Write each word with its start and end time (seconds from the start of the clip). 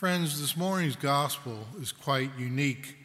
Friends, 0.00 0.40
this 0.40 0.56
morning's 0.56 0.96
gospel 0.96 1.66
is 1.78 1.92
quite 1.92 2.30
unique. 2.38 2.96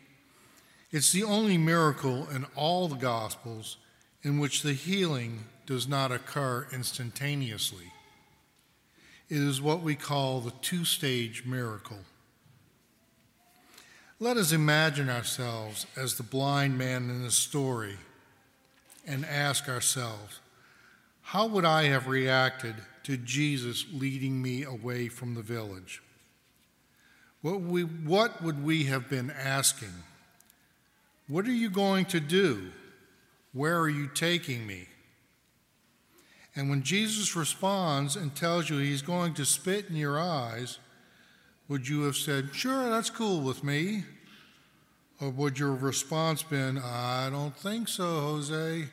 It's 0.91 1.11
the 1.11 1.25
only 1.25 1.57
miracle 1.57 2.25
in 2.29 2.45
all 2.55 2.87
the 2.87 2.95
gospels 2.95 3.75
in 4.23 4.39
which 4.39 4.61
the 4.61 4.71
healing 4.71 5.43
does 5.65 5.89
not 5.89 6.13
occur 6.13 6.65
instantaneously. 6.71 7.91
It 9.27 9.39
is 9.39 9.61
what 9.61 9.81
we 9.81 9.95
call 9.95 10.39
the 10.39 10.53
two 10.61 10.85
stage 10.85 11.43
miracle. 11.45 11.99
Let 14.17 14.37
us 14.37 14.53
imagine 14.53 15.09
ourselves 15.09 15.87
as 15.97 16.15
the 16.15 16.23
blind 16.23 16.77
man 16.77 17.09
in 17.09 17.23
the 17.23 17.31
story 17.31 17.97
and 19.05 19.25
ask 19.25 19.67
ourselves, 19.67 20.39
how 21.23 21.45
would 21.47 21.65
I 21.65 21.89
have 21.89 22.07
reacted 22.07 22.75
to 23.03 23.17
Jesus 23.17 23.85
leading 23.91 24.41
me 24.41 24.63
away 24.63 25.09
from 25.09 25.35
the 25.35 25.41
village? 25.41 26.01
What, 27.45 27.61
we, 27.61 27.83
what 27.83 28.41
would 28.41 28.63
we 28.63 28.85
have 28.85 29.07
been 29.07 29.29
asking? 29.29 29.93
What 31.27 31.45
are 31.45 31.53
you 31.53 31.69
going 31.69 32.05
to 32.05 32.19
do? 32.19 32.71
Where 33.53 33.79
are 33.79 33.87
you 33.87 34.07
taking 34.07 34.65
me? 34.65 34.87
And 36.55 36.71
when 36.71 36.81
Jesus 36.81 37.35
responds 37.35 38.15
and 38.15 38.35
tells 38.35 38.71
you 38.71 38.79
he's 38.79 39.03
going 39.03 39.35
to 39.35 39.45
spit 39.45 39.89
in 39.91 39.95
your 39.95 40.19
eyes, 40.19 40.79
would 41.67 41.87
you 41.87 42.01
have 42.05 42.15
said, 42.15 42.49
Sure, 42.51 42.89
that's 42.89 43.11
cool 43.11 43.41
with 43.41 43.63
me? 43.63 44.05
Or 45.21 45.29
would 45.29 45.59
your 45.59 45.75
response 45.75 46.41
been, 46.41 46.79
I 46.79 47.29
don't 47.31 47.55
think 47.55 47.89
so, 47.89 48.21
Jose. 48.21 48.85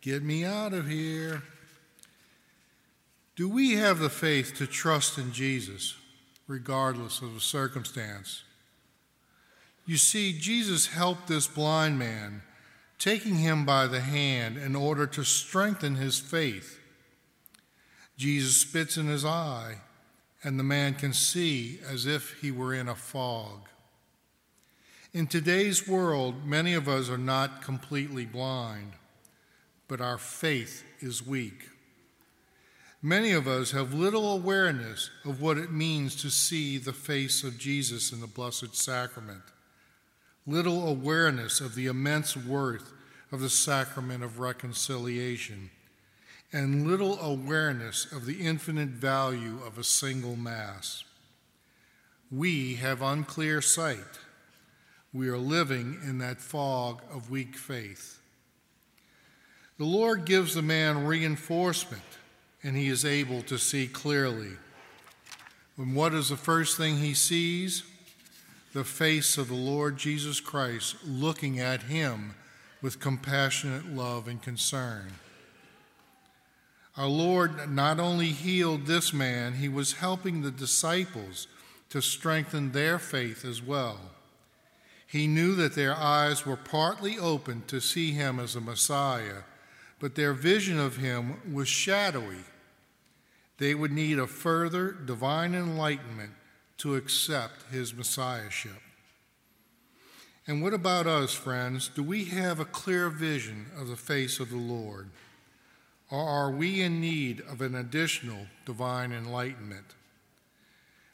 Get 0.00 0.22
me 0.22 0.46
out 0.46 0.72
of 0.72 0.88
here. 0.88 1.42
Do 3.36 3.46
we 3.46 3.72
have 3.72 3.98
the 3.98 4.08
faith 4.08 4.54
to 4.56 4.66
trust 4.66 5.18
in 5.18 5.32
Jesus, 5.32 5.96
regardless 6.50 7.22
of 7.22 7.32
the 7.32 7.40
circumstance? 7.40 8.42
You 9.86 9.96
see, 9.96 10.36
Jesus 10.36 10.88
helped 10.88 11.28
this 11.28 11.46
blind 11.46 11.96
man, 11.96 12.42
taking 12.98 13.36
him 13.36 13.64
by 13.64 13.86
the 13.86 14.00
hand 14.00 14.58
in 14.58 14.74
order 14.74 15.06
to 15.06 15.24
strengthen 15.24 15.94
his 15.94 16.18
faith. 16.18 16.80
Jesus 18.16 18.56
spits 18.56 18.96
in 18.96 19.06
his 19.06 19.24
eye, 19.24 19.76
and 20.42 20.58
the 20.58 20.64
man 20.64 20.94
can 20.94 21.12
see 21.12 21.78
as 21.88 22.04
if 22.04 22.40
he 22.40 22.50
were 22.50 22.74
in 22.74 22.88
a 22.88 22.96
fog. 22.96 23.68
In 25.12 25.28
today's 25.28 25.86
world, 25.86 26.44
many 26.44 26.74
of 26.74 26.88
us 26.88 27.08
are 27.08 27.16
not 27.16 27.62
completely 27.62 28.26
blind, 28.26 28.92
but 29.86 30.00
our 30.00 30.18
faith 30.18 30.84
is 30.98 31.24
weak. 31.24 31.68
Many 33.02 33.32
of 33.32 33.48
us 33.48 33.70
have 33.70 33.94
little 33.94 34.30
awareness 34.30 35.10
of 35.24 35.40
what 35.40 35.56
it 35.56 35.72
means 35.72 36.14
to 36.16 36.30
see 36.30 36.76
the 36.76 36.92
face 36.92 37.42
of 37.42 37.58
Jesus 37.58 38.12
in 38.12 38.20
the 38.20 38.26
Blessed 38.26 38.74
Sacrament, 38.74 39.42
little 40.46 40.86
awareness 40.86 41.60
of 41.60 41.74
the 41.74 41.86
immense 41.86 42.36
worth 42.36 42.92
of 43.32 43.40
the 43.40 43.48
sacrament 43.48 44.22
of 44.22 44.38
reconciliation 44.38 45.70
and 46.52 46.86
little 46.86 47.18
awareness 47.20 48.10
of 48.12 48.26
the 48.26 48.40
infinite 48.40 48.88
value 48.88 49.58
of 49.64 49.78
a 49.78 49.84
single 49.84 50.36
Mass. 50.36 51.04
We 52.30 52.74
have 52.74 53.02
unclear 53.02 53.62
sight. 53.62 54.18
We 55.12 55.28
are 55.28 55.38
living 55.38 55.98
in 56.04 56.18
that 56.18 56.40
fog 56.40 57.02
of 57.12 57.30
weak 57.30 57.56
faith. 57.56 58.20
The 59.78 59.84
Lord 59.84 60.24
gives 60.24 60.54
the 60.54 60.62
man 60.62 61.06
reinforcement, 61.06 62.02
and 62.62 62.76
he 62.76 62.88
is 62.88 63.04
able 63.04 63.42
to 63.42 63.58
see 63.58 63.86
clearly. 63.86 64.52
And 65.76 65.94
what 65.94 66.12
is 66.12 66.28
the 66.28 66.36
first 66.36 66.76
thing 66.76 66.98
he 66.98 67.14
sees? 67.14 67.84
The 68.72 68.84
face 68.84 69.38
of 69.38 69.48
the 69.48 69.54
Lord 69.54 69.96
Jesus 69.96 70.40
Christ 70.40 70.96
looking 71.06 71.58
at 71.58 71.84
him 71.84 72.34
with 72.82 73.00
compassionate 73.00 73.86
love 73.86 74.28
and 74.28 74.40
concern. 74.40 75.12
Our 76.96 77.08
Lord 77.08 77.70
not 77.70 77.98
only 77.98 78.28
healed 78.28 78.86
this 78.86 79.12
man, 79.12 79.54
he 79.54 79.68
was 79.68 79.94
helping 79.94 80.42
the 80.42 80.50
disciples 80.50 81.46
to 81.88 82.02
strengthen 82.02 82.72
their 82.72 82.98
faith 82.98 83.44
as 83.44 83.62
well. 83.62 83.98
He 85.06 85.26
knew 85.26 85.54
that 85.56 85.74
their 85.74 85.94
eyes 85.94 86.46
were 86.46 86.56
partly 86.56 87.18
open 87.18 87.64
to 87.66 87.80
see 87.80 88.12
him 88.12 88.38
as 88.38 88.54
a 88.54 88.60
Messiah, 88.60 89.42
but 90.00 90.14
their 90.14 90.32
vision 90.32 90.80
of 90.80 90.96
him 90.96 91.36
was 91.52 91.68
shadowy. 91.68 92.44
They 93.58 93.74
would 93.74 93.92
need 93.92 94.18
a 94.18 94.26
further 94.26 94.90
divine 94.90 95.54
enlightenment 95.54 96.32
to 96.78 96.96
accept 96.96 97.70
his 97.70 97.94
Messiahship. 97.94 98.80
And 100.46 100.62
what 100.62 100.72
about 100.72 101.06
us, 101.06 101.34
friends? 101.34 101.90
Do 101.94 102.02
we 102.02 102.24
have 102.24 102.58
a 102.58 102.64
clear 102.64 103.10
vision 103.10 103.66
of 103.78 103.88
the 103.88 103.96
face 103.96 104.40
of 104.40 104.48
the 104.48 104.56
Lord? 104.56 105.10
Or 106.10 106.26
are 106.26 106.50
we 106.50 106.80
in 106.80 107.00
need 107.00 107.42
of 107.42 107.60
an 107.60 107.74
additional 107.74 108.46
divine 108.64 109.12
enlightenment? 109.12 109.94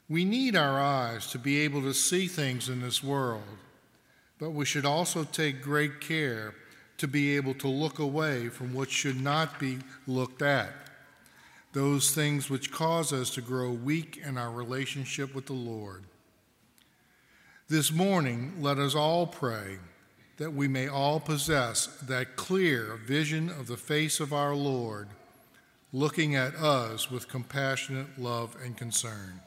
We 0.09 0.23
need 0.23 0.55
our 0.55 0.79
eyes 0.79 1.29
to 1.31 1.37
be 1.37 1.59
able 1.59 1.81
to 1.81 1.93
see 1.93 2.27
things 2.27 2.69
in 2.69 2.81
this 2.81 3.03
world, 3.03 3.43
but 4.39 4.51
we 4.51 4.63
should 4.63 4.85
also 4.85 5.25
take 5.25 5.61
great 5.61 5.99
care 5.99 6.55
to 6.97 7.07
be 7.07 7.35
able 7.35 7.53
to 7.55 7.67
look 7.67 7.99
away 7.99 8.49
from 8.49 8.73
what 8.73 8.89
should 8.89 9.21
not 9.21 9.59
be 9.59 9.77
looked 10.07 10.41
at, 10.41 10.71
those 11.73 12.11
things 12.11 12.49
which 12.49 12.71
cause 12.71 13.13
us 13.13 13.29
to 13.31 13.41
grow 13.41 13.71
weak 13.71 14.19
in 14.25 14.37
our 14.37 14.51
relationship 14.51 15.35
with 15.35 15.45
the 15.45 15.53
Lord. 15.53 16.03
This 17.69 17.91
morning, 17.91 18.53
let 18.61 18.77
us 18.77 18.95
all 18.95 19.27
pray 19.27 19.77
that 20.37 20.53
we 20.53 20.67
may 20.67 20.87
all 20.87 21.19
possess 21.19 21.87
that 22.03 22.35
clear 22.35 22.99
vision 23.05 23.49
of 23.49 23.67
the 23.67 23.77
face 23.77 24.19
of 24.19 24.31
our 24.31 24.55
Lord, 24.55 25.09
looking 25.91 26.35
at 26.35 26.55
us 26.55 27.11
with 27.11 27.27
compassionate 27.27 28.17
love 28.17 28.55
and 28.63 28.77
concern. 28.77 29.41